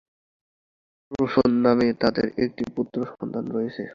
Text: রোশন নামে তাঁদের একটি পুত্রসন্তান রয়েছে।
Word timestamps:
রোশন 1.11 1.49
নামে 1.65 1.87
তাঁদের 2.01 2.27
একটি 2.37 2.63
পুত্রসন্তান 2.75 3.45
রয়েছে। 3.51 3.83